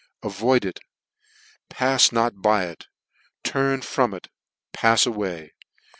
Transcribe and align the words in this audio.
Avoid 0.23 0.65
it, 0.65 0.79
pafs 1.69 2.11
not 2.11 2.41
by 2.41 2.63
it; 2.65 2.87
turn 3.43 3.83
from" 3.83 4.15
it, 4.15 4.25
and 4.29 4.33
pafs 4.73 5.05
away. 5.05 5.53